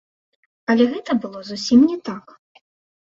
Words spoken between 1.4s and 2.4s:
зусім не так.